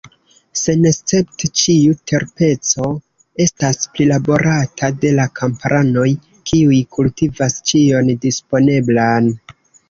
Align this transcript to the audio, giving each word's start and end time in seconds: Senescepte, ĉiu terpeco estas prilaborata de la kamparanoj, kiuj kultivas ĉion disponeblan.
Senescepte, 0.59 1.49
ĉiu 1.63 1.97
terpeco 2.11 2.87
estas 3.45 3.85
prilaborata 3.97 4.89
de 5.03 5.11
la 5.21 5.27
kamparanoj, 5.41 6.07
kiuj 6.53 6.81
kultivas 6.97 7.59
ĉion 7.75 8.11
disponeblan. 8.27 9.31